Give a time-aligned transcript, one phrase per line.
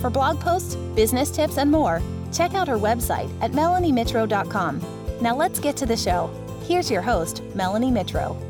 [0.00, 2.02] For blog posts, business tips, and more,
[2.32, 4.80] check out her website at melaniemitro.com.
[5.20, 6.30] Now let's get to the show.
[6.62, 8.49] Here's your host, Melanie Mitro.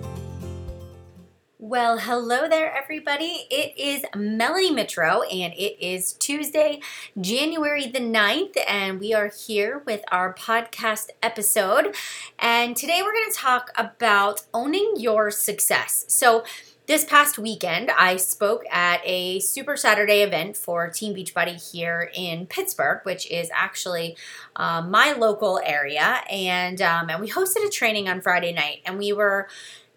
[1.70, 3.46] Well, hello there, everybody.
[3.48, 6.80] It is Melanie Mitro, and it is Tuesday,
[7.20, 11.94] January the 9th, and we are here with our podcast episode.
[12.40, 16.06] And today we're going to talk about owning your success.
[16.08, 16.42] So,
[16.86, 22.46] this past weekend, I spoke at a Super Saturday event for Team Beachbody here in
[22.46, 24.16] Pittsburgh, which is actually
[24.56, 28.98] um, my local area, and um, and we hosted a training on Friday night, and
[28.98, 29.46] we were,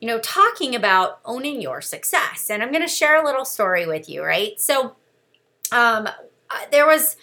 [0.04, 2.50] you know, talking about owning your success.
[2.50, 4.60] And I'm going to share a little story with you, right?
[4.60, 4.98] So,
[5.72, 6.10] um,
[6.72, 7.16] there was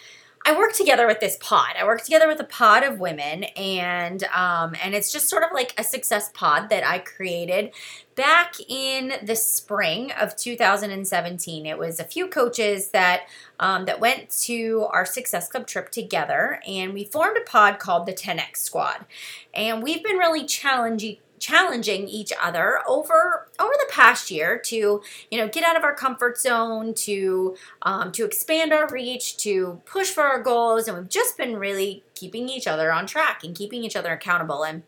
[0.47, 1.75] I worked together with this pod.
[1.79, 5.49] I worked together with a pod of women, and um, and it's just sort of
[5.53, 7.69] like a success pod that I created
[8.15, 11.67] back in the spring of 2017.
[11.67, 13.27] It was a few coaches that
[13.59, 18.07] um, that went to our Success Club trip together, and we formed a pod called
[18.07, 19.05] the 10x Squad,
[19.53, 25.37] and we've been really challenging challenging each other over over the past year to you
[25.37, 30.09] know get out of our comfort zone to um, to expand our reach to push
[30.09, 33.83] for our goals and we've just been really keeping each other on track and keeping
[33.83, 34.63] each other accountable.
[34.63, 34.83] And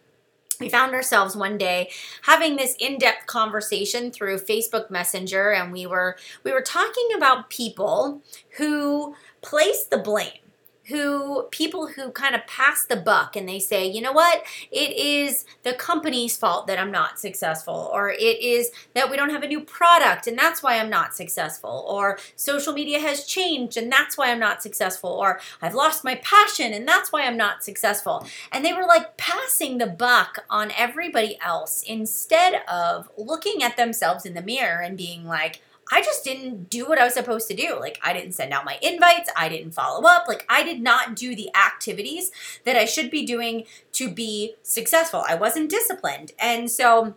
[0.60, 1.90] we found ourselves one day
[2.22, 8.22] having this in-depth conversation through Facebook Messenger and we were we were talking about people
[8.58, 10.43] who place the blame
[10.88, 14.92] who people who kind of pass the buck and they say, you know what, it
[14.98, 19.44] is the company's fault that I'm not successful, or it is that we don't have
[19.44, 23.92] a new product and that's why I'm not successful, or social media has changed and
[23.92, 27.64] that's why I'm not successful, or I've lost my passion and that's why I'm not
[27.64, 28.26] successful.
[28.52, 34.26] And they were like passing the buck on everybody else instead of looking at themselves
[34.26, 37.56] in the mirror and being like, I just didn't do what I was supposed to
[37.56, 37.78] do.
[37.80, 40.28] Like, I didn't send out my invites, I didn't follow up.
[40.28, 42.32] Like, I did not do the activities
[42.66, 45.24] that I should be doing to be successful.
[45.28, 46.32] I wasn't disciplined.
[46.40, 47.16] And so,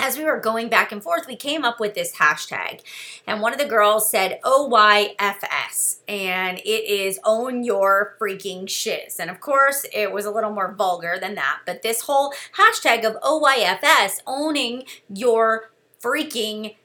[0.00, 2.80] as we were going back and forth, we came up with this hashtag.
[3.26, 9.20] And one of the girls said OYFS, and it is own your freaking shiz.
[9.20, 13.04] And of course, it was a little more vulgar than that, but this whole hashtag
[13.04, 15.70] of OYFS, owning your
[16.02, 16.76] freaking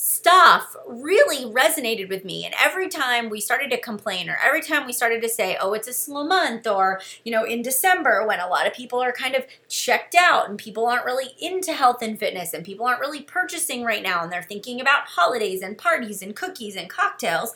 [0.00, 2.44] stuff really resonated with me.
[2.44, 5.72] And every time we started to complain, or every time we started to say, oh,
[5.72, 9.10] it's a slow month, or, you know, in December when a lot of people are
[9.10, 13.00] kind of checked out and people aren't really into health and fitness and people aren't
[13.00, 17.52] really purchasing right now and they're thinking about holidays and parties and cookies and cocktails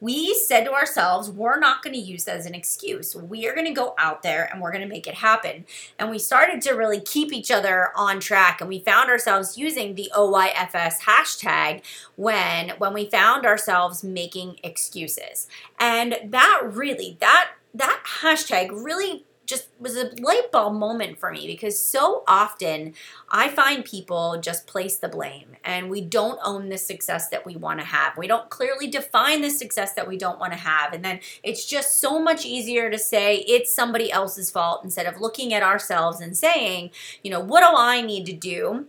[0.00, 3.14] we said to ourselves, we're not going to use that as an excuse.
[3.14, 5.64] We are going to go out there and we're going to make it happen.
[5.98, 9.94] And we started to really keep each other on track and we found ourselves using
[9.94, 11.82] the OYFS hashtag
[12.16, 15.48] when when we found ourselves making excuses.
[15.78, 21.46] And that really that that hashtag really just was a light bulb moment for me
[21.46, 22.94] because so often
[23.30, 27.56] I find people just place the blame and we don't own the success that we
[27.56, 28.16] want to have.
[28.16, 30.92] We don't clearly define the success that we don't want to have.
[30.92, 35.20] And then it's just so much easier to say it's somebody else's fault instead of
[35.20, 36.90] looking at ourselves and saying,
[37.22, 38.86] you know, what do I need to do?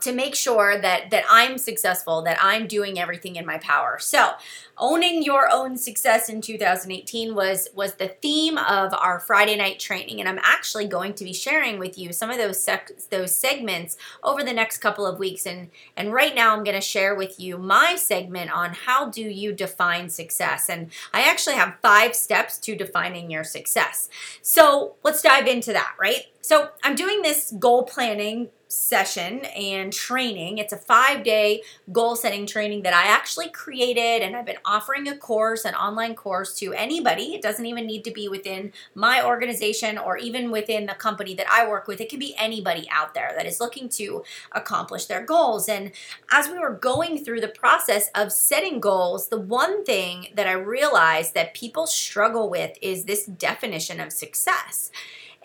[0.00, 3.98] To make sure that that I'm successful, that I'm doing everything in my power.
[3.98, 4.32] So,
[4.76, 10.20] owning your own success in 2018 was was the theme of our Friday night training
[10.20, 13.96] and I'm actually going to be sharing with you some of those sec- those segments
[14.22, 17.40] over the next couple of weeks and and right now I'm going to share with
[17.40, 22.58] you my segment on how do you define success and I actually have 5 steps
[22.58, 24.10] to defining your success.
[24.42, 26.26] So, let's dive into that, right?
[26.42, 30.58] So, I'm doing this goal planning session and training.
[30.58, 31.62] It's a five day
[31.92, 36.14] goal setting training that I actually created, and I've been offering a course, an online
[36.14, 37.34] course to anybody.
[37.34, 41.50] It doesn't even need to be within my organization or even within the company that
[41.50, 42.00] I work with.
[42.00, 45.68] It can be anybody out there that is looking to accomplish their goals.
[45.68, 45.92] And
[46.30, 50.52] as we were going through the process of setting goals, the one thing that I
[50.52, 54.90] realized that people struggle with is this definition of success.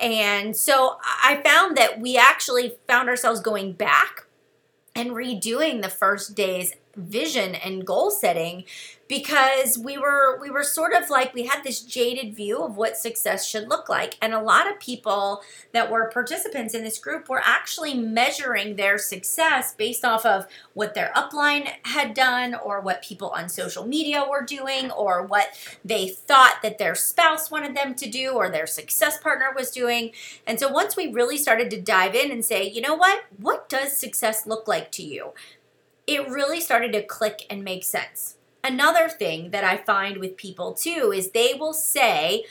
[0.01, 4.25] And so I found that we actually found ourselves going back
[4.95, 8.65] and redoing the first day's vision and goal setting
[9.11, 12.95] because we were we were sort of like we had this jaded view of what
[12.95, 14.15] success should look like.
[14.21, 15.41] And a lot of people
[15.73, 20.93] that were participants in this group were actually measuring their success based off of what
[20.93, 26.07] their upline had done or what people on social media were doing or what they
[26.07, 30.11] thought that their spouse wanted them to do or their success partner was doing.
[30.47, 33.25] And so once we really started to dive in and say you know what?
[33.35, 35.33] What does success look like to you
[36.07, 40.73] it really started to click and make sense another thing that I find with people
[40.73, 42.45] too is they will say,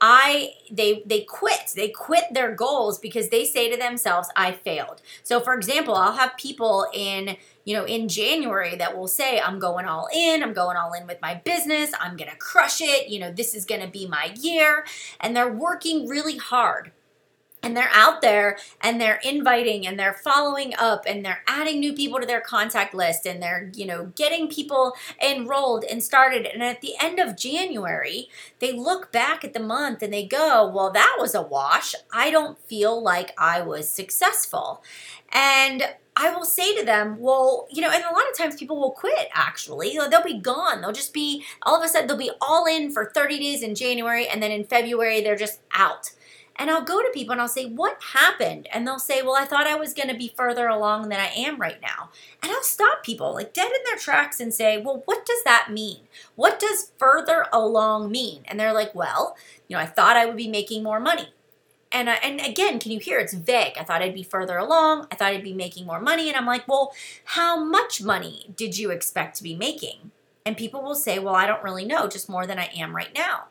[0.00, 1.72] I they they quit.
[1.74, 5.00] They quit their goals because they say to themselves, I failed.
[5.22, 9.58] So for example, I'll have people in you know, in January that will say, I'm
[9.58, 13.18] going all in, I'm going all in with my business, I'm gonna crush it, you
[13.18, 14.84] know, this is gonna be my year.
[15.20, 16.92] And they're working really hard
[17.64, 21.92] and they're out there and they're inviting and they're following up and they're adding new
[21.92, 26.62] people to their contact list and they're you know getting people enrolled and started and
[26.62, 28.28] at the end of january
[28.58, 32.30] they look back at the month and they go well that was a wash i
[32.30, 34.82] don't feel like i was successful
[35.32, 35.82] and
[36.16, 38.92] I will say to them, well, you know, and a lot of times people will
[38.92, 39.98] quit actually.
[40.08, 40.80] They'll be gone.
[40.80, 43.74] They'll just be, all of a sudden, they'll be all in for 30 days in
[43.74, 46.12] January, and then in February, they're just out.
[46.56, 48.68] And I'll go to people and I'll say, What happened?
[48.72, 51.26] And they'll say, Well, I thought I was going to be further along than I
[51.36, 52.10] am right now.
[52.42, 55.68] And I'll stop people like dead in their tracks and say, Well, what does that
[55.70, 56.00] mean?
[56.36, 58.42] What does further along mean?
[58.46, 59.36] And they're like, Well,
[59.68, 61.28] you know, I thought I would be making more money.
[61.90, 63.74] And, uh, and again, can you hear it's vague?
[63.78, 65.06] I thought I'd be further along.
[65.12, 66.28] I thought I'd be making more money.
[66.28, 66.92] And I'm like, Well,
[67.24, 70.12] how much money did you expect to be making?
[70.46, 73.14] And people will say, Well, I don't really know, just more than I am right
[73.14, 73.44] now.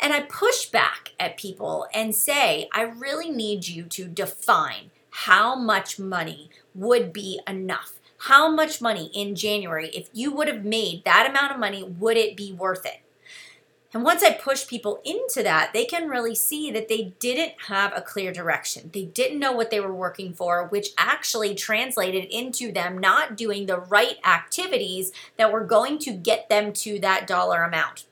[0.00, 5.56] And I push back at people and say, I really need you to define how
[5.56, 7.94] much money would be enough.
[8.18, 12.16] How much money in January, if you would have made that amount of money, would
[12.16, 13.00] it be worth it?
[13.96, 17.94] And once I push people into that, they can really see that they didn't have
[17.96, 18.90] a clear direction.
[18.92, 23.64] They didn't know what they were working for, which actually translated into them not doing
[23.64, 28.04] the right activities that were going to get them to that dollar amount.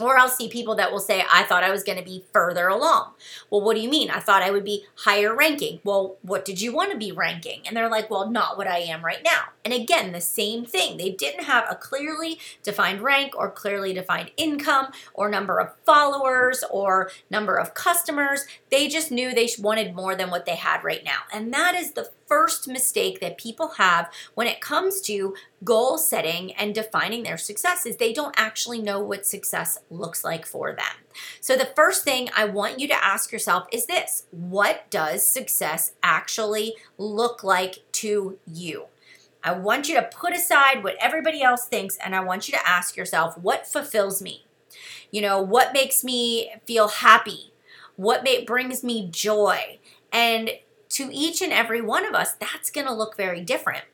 [0.00, 2.68] Or I'll see people that will say, I thought I was going to be further
[2.68, 3.12] along.
[3.50, 4.10] Well, what do you mean?
[4.10, 5.80] I thought I would be higher ranking.
[5.84, 7.62] Well, what did you want to be ranking?
[7.66, 9.50] And they're like, well, not what I am right now.
[9.64, 10.96] And again, the same thing.
[10.96, 16.64] They didn't have a clearly defined rank or clearly defined income or number of followers
[16.70, 18.46] or number of customers.
[18.70, 21.20] They just knew they wanted more than what they had right now.
[21.32, 25.34] And that is the first mistake that people have when it comes to
[25.64, 30.46] goal setting and defining their success is they don't actually know what success looks like
[30.46, 31.04] for them.
[31.40, 35.92] So the first thing I want you to ask yourself is this, what does success
[36.04, 38.84] actually look like to you?
[39.42, 42.68] I want you to put aside what everybody else thinks and I want you to
[42.68, 44.44] ask yourself what fulfills me?
[45.10, 47.52] You know, what makes me feel happy?
[47.96, 49.80] What may, brings me joy?
[50.12, 50.50] And
[50.90, 53.84] to each and every one of us, that's going to look very different.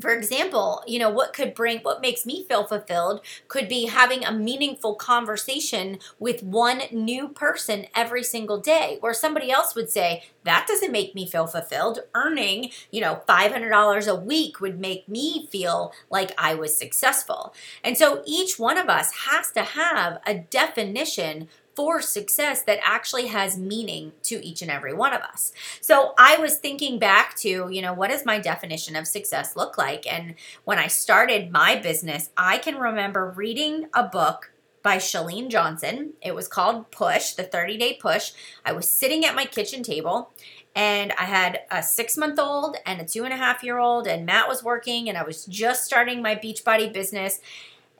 [0.00, 4.24] For example, you know, what could bring, what makes me feel fulfilled could be having
[4.24, 10.24] a meaningful conversation with one new person every single day, where somebody else would say,
[10.44, 12.00] that doesn't make me feel fulfilled.
[12.14, 17.52] Earning, you know, $500 a week would make me feel like I was successful.
[17.84, 21.48] And so each one of us has to have a definition
[21.80, 25.50] for success that actually has meaning to each and every one of us.
[25.80, 29.78] So I was thinking back to, you know, what does my definition of success look
[29.78, 30.06] like?
[30.06, 34.52] And when I started my business, I can remember reading a book
[34.82, 36.12] by Chalene Johnson.
[36.20, 38.32] It was called Push, the 30 day push.
[38.62, 40.32] I was sitting at my kitchen table
[40.76, 44.06] and I had a six month old and a two and a half year old,
[44.06, 47.40] and Matt was working, and I was just starting my Beachbody business.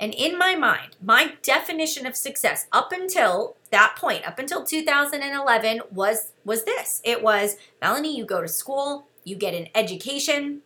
[0.00, 5.82] And in my mind, my definition of success up until that point, up until 2011,
[5.92, 7.02] was was this.
[7.04, 10.62] It was Melanie, you go to school, you get an education,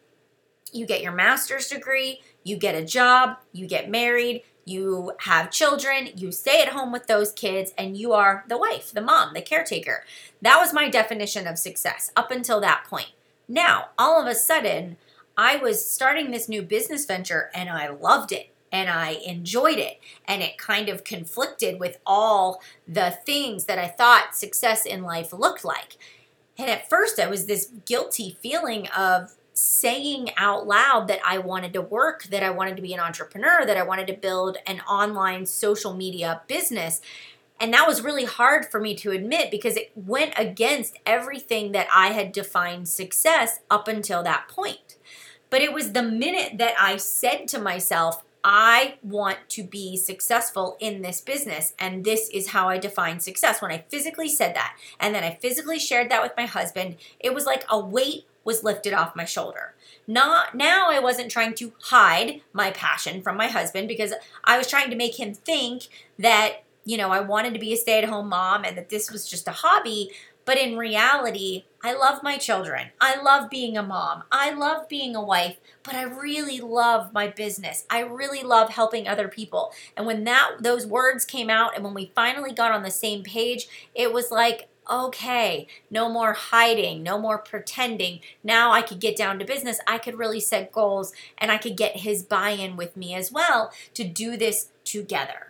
[0.72, 6.10] you get your master's degree, you get a job, you get married, you have children,
[6.14, 9.42] you stay at home with those kids, and you are the wife, the mom, the
[9.42, 10.04] caretaker.
[10.42, 13.12] That was my definition of success up until that point.
[13.48, 14.96] Now, all of a sudden,
[15.36, 20.00] I was starting this new business venture and I loved it and I enjoyed it.
[20.26, 25.32] And it kind of conflicted with all the things that I thought success in life
[25.32, 25.96] looked like.
[26.58, 31.72] And at first, I was this guilty feeling of saying out loud that I wanted
[31.74, 34.80] to work, that I wanted to be an entrepreneur, that I wanted to build an
[34.80, 37.00] online social media business.
[37.60, 41.86] And that was really hard for me to admit because it went against everything that
[41.94, 44.96] I had defined success up until that point.
[45.48, 50.76] But it was the minute that I said to myself, I want to be successful
[50.78, 51.72] in this business.
[51.78, 53.62] And this is how I define success.
[53.62, 57.34] When I physically said that, and then I physically shared that with my husband, it
[57.34, 59.74] was like a weight was lifted off my shoulder.
[60.06, 64.12] Not now I wasn't trying to hide my passion from my husband because
[64.44, 67.76] I was trying to make him think that, you know, I wanted to be a
[67.76, 70.10] stay-at-home mom and that this was just a hobby,
[70.44, 72.88] but in reality, I love my children.
[73.00, 74.24] I love being a mom.
[74.32, 77.84] I love being a wife, but I really love my business.
[77.90, 79.72] I really love helping other people.
[79.96, 83.22] And when that those words came out and when we finally got on the same
[83.22, 88.20] page, it was like okay, no more hiding, no more pretending.
[88.42, 89.80] Now I could get down to business.
[89.86, 93.32] I could really set goals and I could get his buy in with me as
[93.32, 95.43] well to do this together.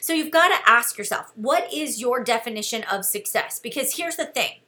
[0.00, 3.60] So you've got to ask yourself, what is your definition of success?
[3.60, 4.60] Because here's the thing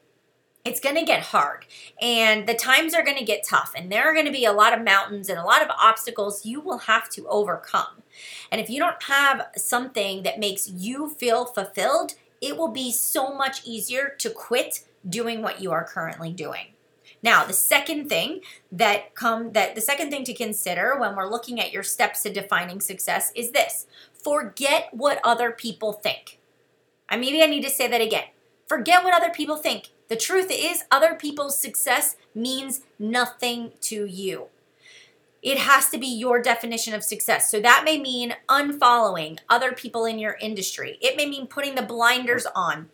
[0.65, 1.65] it's going to get hard
[2.03, 4.53] and the times are going to get tough and there are going to be a
[4.53, 8.03] lot of mountains and a lot of obstacles you will have to overcome.
[8.51, 13.33] And if you don't have something that makes you feel fulfilled, it will be so
[13.33, 16.73] much easier to quit doing what you are currently doing.
[17.23, 18.41] Now, the second thing
[18.73, 22.33] that come that the second thing to consider when we're looking at your steps to
[22.33, 23.87] defining success is this.
[24.27, 26.41] Forget what other people think.
[27.09, 28.25] I maybe I need to say that again.
[28.67, 29.91] Forget what other people think.
[30.09, 34.47] The truth is other people's success means nothing to you.
[35.43, 37.49] It has to be your definition of success.
[37.49, 40.99] So that may mean unfollowing other people in your industry.
[41.01, 42.89] It may mean putting the blinders on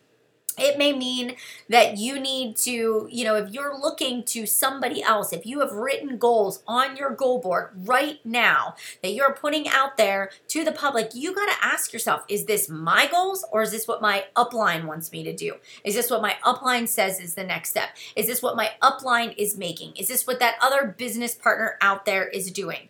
[0.58, 1.36] it may mean
[1.68, 5.72] that you need to, you know, if you're looking to somebody else, if you have
[5.72, 10.72] written goals on your goal board right now that you're putting out there to the
[10.72, 14.24] public, you got to ask yourself, is this my goals or is this what my
[14.36, 15.54] upline wants me to do?
[15.84, 17.90] Is this what my upline says is the next step?
[18.16, 19.96] Is this what my upline is making?
[19.96, 22.88] Is this what that other business partner out there is doing?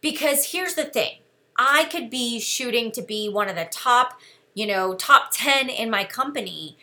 [0.00, 1.18] Because here's the thing
[1.56, 4.18] I could be shooting to be one of the top
[4.54, 6.76] you know, top 10 in my company,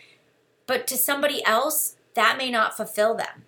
[0.65, 3.45] but to somebody else, that may not fulfill them.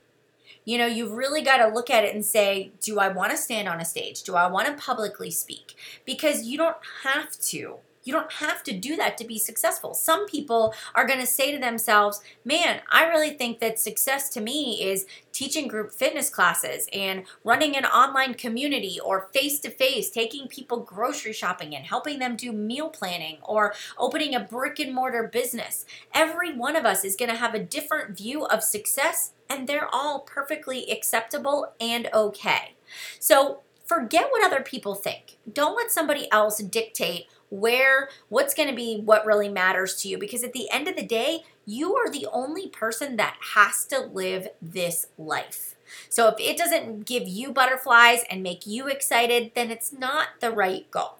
[0.65, 3.38] You know, you've really got to look at it and say, do I want to
[3.38, 4.23] stand on a stage?
[4.23, 5.75] Do I want to publicly speak?
[6.05, 7.77] Because you don't have to.
[8.10, 9.94] You don't have to do that to be successful.
[9.94, 14.42] Some people are going to say to themselves, man, I really think that success to
[14.42, 20.10] me is teaching group fitness classes and running an online community or face to face,
[20.10, 24.92] taking people grocery shopping and helping them do meal planning or opening a brick and
[24.92, 25.86] mortar business.
[26.12, 29.94] Every one of us is going to have a different view of success, and they're
[29.94, 32.74] all perfectly acceptable and okay.
[33.20, 35.38] So forget what other people think.
[35.51, 40.18] Don't let somebody else dictate where what's going to be what really matters to you
[40.18, 44.00] because at the end of the day you are the only person that has to
[44.00, 45.75] live this life.
[46.10, 50.51] So if it doesn't give you butterflies and make you excited then it's not the
[50.51, 51.18] right goal.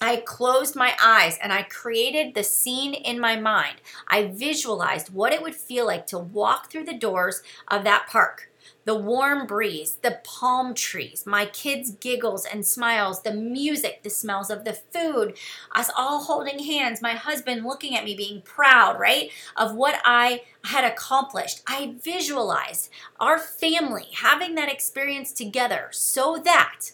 [0.04, 3.78] I closed my eyes and I created the scene in my mind.
[4.08, 8.51] I visualized what it would feel like to walk through the doors of that park.
[8.86, 14.50] The warm breeze, the palm trees, my kids' giggles and smiles, the music, the smells
[14.50, 15.38] of the food,
[15.76, 20.44] us all holding hands, my husband looking at me being proud, right, of what I
[20.66, 21.62] had accomplished.
[21.68, 26.92] I visualized our family having that experience together so that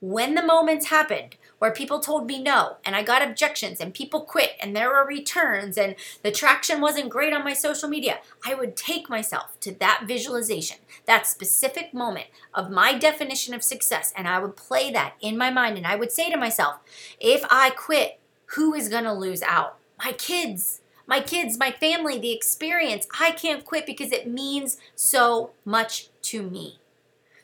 [0.00, 4.20] when the moments happened where people told me no and I got objections and people
[4.20, 8.54] quit and there were returns and the traction wasn't great on my social media, I
[8.54, 14.28] would take myself to that visualization, that specific moment of my definition of success, and
[14.28, 16.76] I would play that in my mind and I would say to myself,
[17.20, 19.78] if I quit, who is going to lose out?
[19.98, 20.80] My kids.
[21.06, 23.06] My kids, my family, the experience.
[23.20, 26.78] I can't quit because it means so much to me.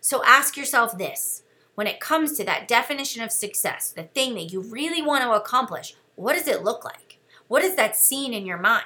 [0.00, 1.42] So ask yourself this
[1.80, 5.32] when it comes to that definition of success, the thing that you really want to
[5.32, 7.18] accomplish, what does it look like?
[7.48, 8.84] What is that scene in your mind?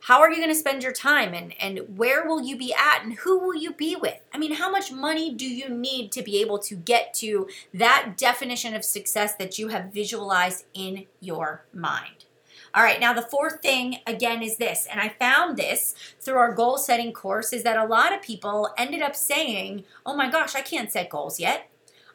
[0.00, 3.04] How are you going to spend your time and, and where will you be at
[3.04, 4.18] and who will you be with?
[4.32, 8.14] I mean, how much money do you need to be able to get to that
[8.16, 12.24] definition of success that you have visualized in your mind?
[12.74, 16.52] All right, now the fourth thing again is this, and I found this through our
[16.52, 20.56] goal setting course is that a lot of people ended up saying, Oh my gosh,
[20.56, 21.70] I can't set goals yet.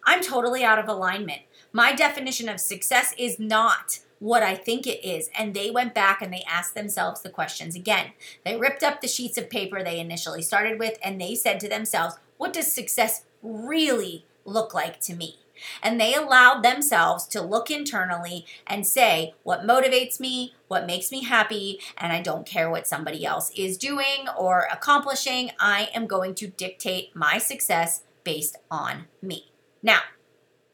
[0.10, 1.44] I'm totally out of alignment.
[1.72, 5.30] My definition of success is not what I think it is.
[5.38, 8.14] And they went back and they asked themselves the questions again.
[8.44, 11.70] They ripped up the sheets of paper they initially started with and they said to
[11.70, 15.38] themselves, What does success really look like to me?
[15.84, 20.56] And they allowed themselves to look internally and say, What motivates me?
[20.70, 21.80] What makes me happy?
[22.00, 25.52] And I don't care what somebody else is doing or accomplishing.
[25.60, 29.50] I am going to dictate my success based on me.
[29.82, 30.02] Now,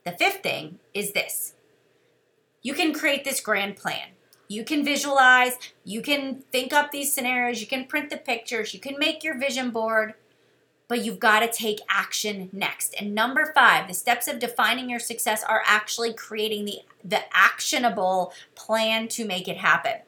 [0.04, 1.54] the fifth thing is this
[2.62, 4.10] you can create this grand plan.
[4.48, 8.80] You can visualize, you can think up these scenarios, you can print the pictures, you
[8.80, 10.14] can make your vision board,
[10.88, 12.94] but you've got to take action next.
[13.00, 18.34] And number five, the steps of defining your success are actually creating the, the actionable
[18.54, 20.02] plan to make it happen.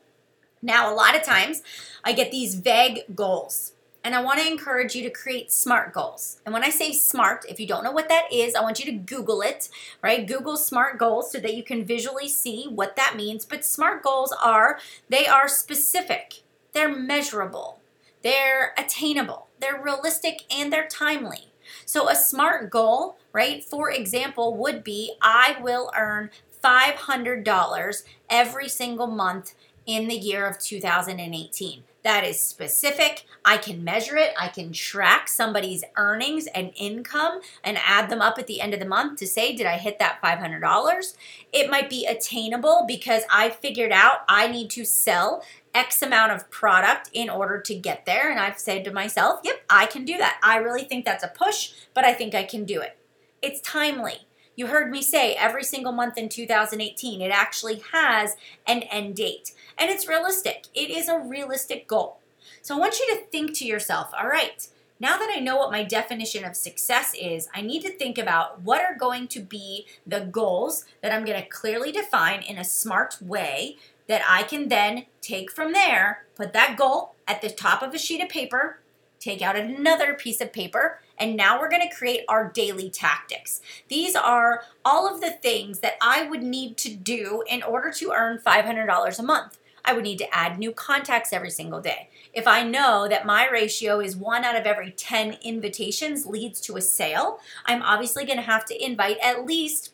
[0.61, 1.63] Now, a lot of times
[2.03, 3.73] I get these vague goals
[4.07, 6.39] and I want to encourage you to create SMART goals.
[6.45, 8.85] And when I say SMART, if you don't know what that is, I want you
[8.85, 9.67] to Google it,
[10.01, 10.25] right?
[10.25, 13.43] Google SMART goals so that you can visually see what that means.
[13.43, 17.81] But SMART goals are, they are specific, they're measurable,
[18.23, 21.51] they're attainable, they're realistic, and they're timely.
[21.85, 26.29] So a SMART goal, right, for example, would be I will earn
[26.63, 29.53] $500 every single month
[29.85, 33.25] in the year of 2018 that is specific.
[33.43, 34.33] I can measure it.
[34.39, 38.79] I can track somebody's earnings and income and add them up at the end of
[38.79, 41.17] the month to say, did I hit that $500?
[41.51, 45.43] It might be attainable because I figured out I need to sell
[45.75, 48.31] X amount of product in order to get there.
[48.31, 50.39] And I've said to myself, yep, I can do that.
[50.41, 52.97] I really think that's a push, but I think I can do it.
[53.41, 54.26] It's timely.
[54.57, 59.53] You heard me say every single month in 2018, it actually has an end date.
[59.77, 60.65] And it's realistic.
[60.73, 62.17] It is a realistic goal.
[62.63, 64.67] So I want you to think to yourself, all right,
[64.99, 68.63] now that I know what my definition of success is, I need to think about
[68.63, 72.63] what are going to be the goals that I'm going to clearly define in a
[72.63, 77.83] smart way that I can then take from there, put that goal at the top
[77.83, 78.79] of a sheet of paper,
[79.19, 83.61] take out another piece of paper, and now we're going to create our daily tactics.
[83.87, 88.11] These are all of the things that I would need to do in order to
[88.11, 89.57] earn $500 a month.
[89.87, 92.09] I would need to add new contacts every single day.
[92.33, 96.75] If I know that my ratio is one out of every 10 invitations leads to
[96.75, 99.93] a sale, I'm obviously going to have to invite at least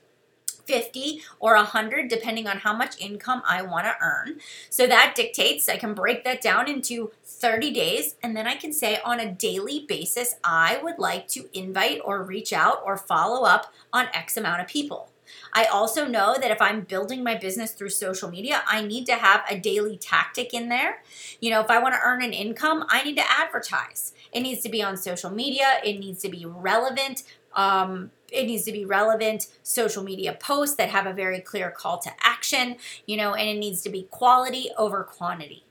[0.65, 4.39] 50 or 100 depending on how much income I want to earn.
[4.69, 8.73] So that dictates I can break that down into 30 days and then I can
[8.73, 13.45] say on a daily basis I would like to invite or reach out or follow
[13.45, 15.09] up on X amount of people.
[15.53, 19.15] I also know that if I'm building my business through social media, I need to
[19.15, 21.03] have a daily tactic in there.
[21.39, 24.13] You know, if I want to earn an income, I need to advertise.
[24.31, 27.23] It needs to be on social media, it needs to be relevant.
[27.55, 31.99] Um, it needs to be relevant social media posts that have a very clear call
[31.99, 35.63] to action, you know, and it needs to be quality over quantity.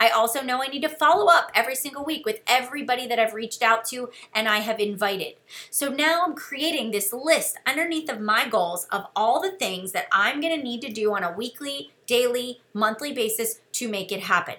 [0.00, 3.34] I also know I need to follow up every single week with everybody that I've
[3.34, 5.34] reached out to and I have invited.
[5.70, 10.06] So now I'm creating this list underneath of my goals of all the things that
[10.12, 14.20] I'm going to need to do on a weekly, daily, monthly basis to make it
[14.20, 14.56] happen.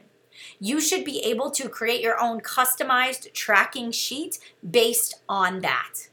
[0.60, 6.10] You should be able to create your own customized tracking sheet based on that.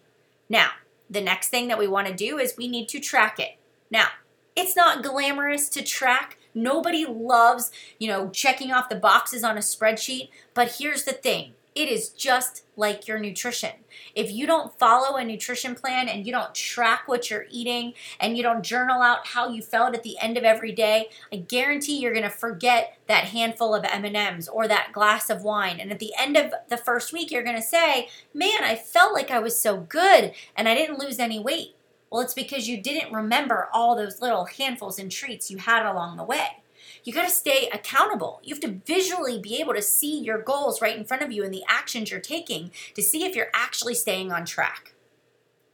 [0.48, 0.70] Now,
[1.08, 3.56] the next thing that we want to do is we need to track it.
[3.90, 4.08] Now,
[4.54, 6.38] it's not glamorous to track.
[6.54, 10.30] Nobody loves, you know, checking off the boxes on a spreadsheet.
[10.54, 13.72] But here's the thing It is just like your nutrition.
[14.14, 18.34] If you don't follow a nutrition plan and you don't track what you're eating and
[18.34, 21.98] you don't journal out how you felt at the end of every day, I guarantee
[21.98, 25.78] you're going to forget that handful of M&Ms or that glass of wine.
[25.78, 29.12] And at the end of the first week you're going to say, "Man, I felt
[29.12, 31.76] like I was so good and I didn't lose any weight."
[32.10, 36.16] Well, it's because you didn't remember all those little handfuls and treats you had along
[36.16, 36.62] the way.
[37.06, 38.40] You got to stay accountable.
[38.42, 41.44] You have to visually be able to see your goals right in front of you
[41.44, 44.92] and the actions you're taking to see if you're actually staying on track.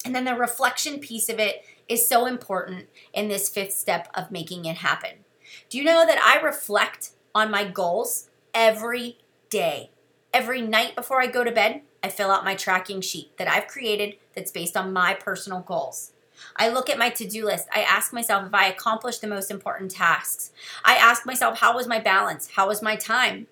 [0.04, 4.30] And then the reflection piece of it is so important in this fifth step of
[4.30, 5.24] making it happen.
[5.70, 9.16] Do you know that I reflect on my goals every
[9.48, 9.90] day?
[10.34, 13.68] Every night before I go to bed, I fill out my tracking sheet that I've
[13.68, 16.12] created that's based on my personal goals.
[16.56, 17.68] I look at my to do list.
[17.74, 20.52] I ask myself if I accomplished the most important tasks.
[20.84, 22.50] I ask myself, how was my balance?
[22.54, 23.46] How was my time?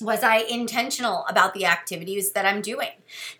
[0.00, 2.90] Was I intentional about the activities that I'm doing?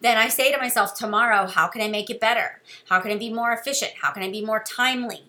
[0.01, 2.61] Then I say to myself, tomorrow, how can I make it better?
[2.89, 3.93] How can I be more efficient?
[4.03, 5.25] How can I be more timely?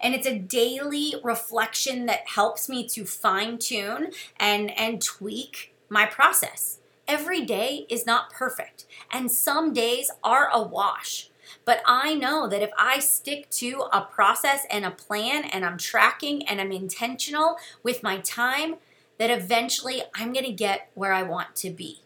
[0.00, 6.06] And it's a daily reflection that helps me to fine tune and, and tweak my
[6.06, 6.78] process.
[7.06, 11.28] Every day is not perfect, and some days are a wash.
[11.64, 15.78] But I know that if I stick to a process and a plan and I'm
[15.78, 18.76] tracking and I'm intentional with my time,
[19.18, 22.00] that eventually I'm going to get where I want to be.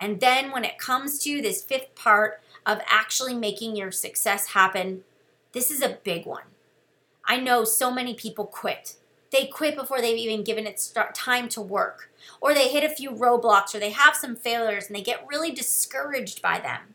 [0.00, 5.02] And then when it comes to this fifth part of actually making your success happen,
[5.52, 6.44] this is a big one.
[7.24, 8.94] I know so many people quit.
[9.30, 10.80] They quit before they've even given it
[11.14, 14.96] time to work, or they hit a few roadblocks, or they have some failures and
[14.96, 16.94] they get really discouraged by them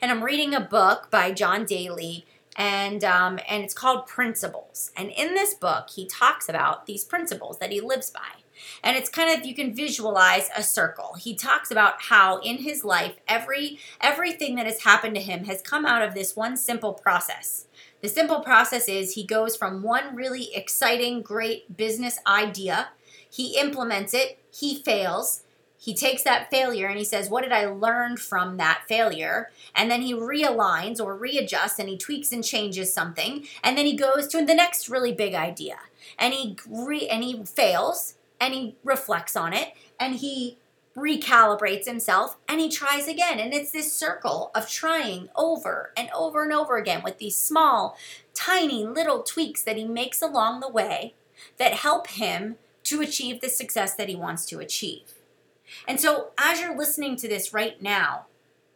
[0.00, 2.24] and I'm reading a book by John Daly,
[2.56, 4.90] and um, and it's called Principles.
[4.96, 8.20] And in this book, he talks about these principles that he lives by.
[8.82, 11.14] And it's kind of you can visualize a circle.
[11.14, 15.62] He talks about how in his life every everything that has happened to him has
[15.62, 17.66] come out of this one simple process.
[18.02, 22.88] The simple process is he goes from one really exciting, great business idea,
[23.30, 25.42] he implements it, he fails,
[25.82, 29.50] he takes that failure and he says, What did I learn from that failure?
[29.74, 33.46] And then he realigns or readjusts and he tweaks and changes something.
[33.64, 35.78] And then he goes to the next really big idea.
[36.18, 40.58] And he re- and he fails and he reflects on it and he
[40.94, 43.38] recalibrates himself and he tries again.
[43.38, 47.96] And it's this circle of trying over and over and over again with these small,
[48.34, 51.14] tiny little tweaks that he makes along the way
[51.56, 55.14] that help him to achieve the success that he wants to achieve.
[55.86, 58.26] And so, as you're listening to this right now,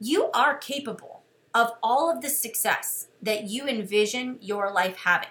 [0.01, 1.23] you are capable
[1.55, 5.29] of all of the success that you envision your life having.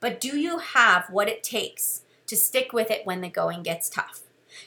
[0.00, 3.88] But do you have what it takes to stick with it when the going gets
[3.88, 4.22] tough?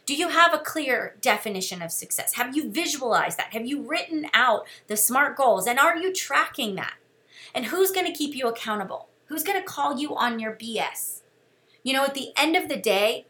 [0.05, 2.35] Do you have a clear definition of success?
[2.35, 3.53] Have you visualized that?
[3.53, 5.67] Have you written out the SMART goals?
[5.67, 6.93] And are you tracking that?
[7.53, 9.09] And who's going to keep you accountable?
[9.25, 11.21] Who's going to call you on your BS?
[11.83, 13.25] You know, at the end of the day,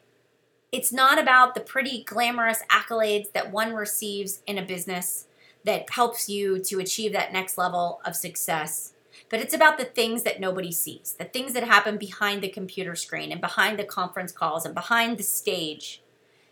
[0.75, 5.25] it's not about the pretty glamorous accolades that one receives in a business
[5.63, 8.91] that helps you to achieve that next level of success.
[9.29, 12.93] But it's about the things that nobody sees, the things that happen behind the computer
[12.93, 16.01] screen and behind the conference calls and behind the stage.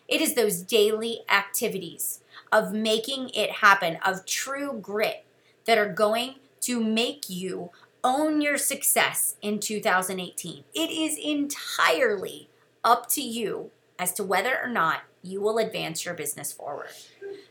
[0.08, 5.26] It is those daily activities of making it happen, of true grit,
[5.66, 7.72] that are going to make you
[8.06, 10.64] own your success in 2018.
[10.74, 12.48] It is entirely
[12.86, 16.90] up to you as to whether or not you will advance your business forward.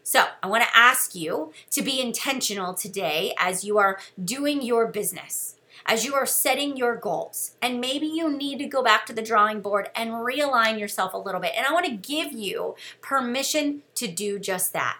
[0.02, 4.86] So, I want to ask you to be intentional today as you are doing your
[4.86, 7.56] business, as you are setting your goals.
[7.62, 11.18] And maybe you need to go back to the drawing board and realign yourself a
[11.18, 11.52] little bit.
[11.56, 14.98] And I want to give you permission to do just that.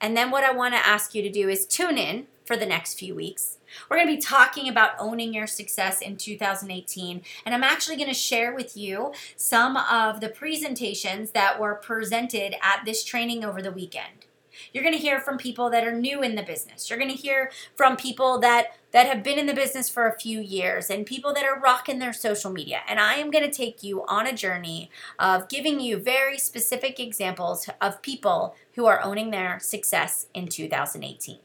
[0.00, 2.66] And then, what I want to ask you to do is tune in for the
[2.66, 3.58] next few weeks
[3.88, 8.08] we're going to be talking about owning your success in 2018, and I'm actually going
[8.08, 13.62] to share with you some of the presentations that were presented at this training over
[13.62, 14.26] the weekend.
[14.72, 16.88] You're going to hear from people that are new in the business.
[16.88, 20.18] You're going to hear from people that that have been in the business for a
[20.18, 22.80] few years and people that are rocking their social media.
[22.86, 27.00] And I am going to take you on a journey of giving you very specific
[27.00, 31.38] examples of people who are owning their success in 2018.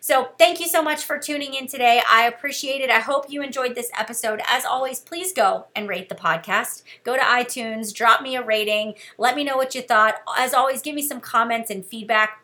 [0.00, 2.02] So, thank you so much for tuning in today.
[2.10, 2.90] I appreciate it.
[2.90, 4.40] I hope you enjoyed this episode.
[4.46, 6.82] As always, please go and rate the podcast.
[7.04, 10.16] Go to iTunes, drop me a rating, let me know what you thought.
[10.36, 12.41] As always, give me some comments and feedback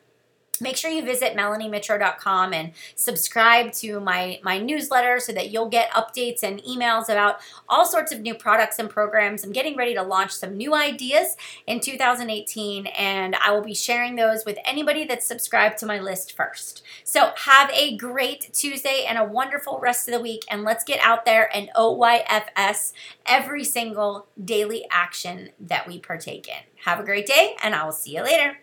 [0.60, 5.90] make sure you visit melaniemitro.com and subscribe to my my newsletter so that you'll get
[5.90, 9.44] updates and emails about all sorts of new products and programs.
[9.44, 14.16] I'm getting ready to launch some new ideas in 2018 and i will be sharing
[14.16, 16.82] those with anybody that's subscribed to my list first.
[17.04, 21.00] So have a great tuesday and a wonderful rest of the week and let's get
[21.00, 22.92] out there and oyfs
[23.26, 26.62] every single daily action that we partake in.
[26.84, 28.58] Have a great day and i will see you later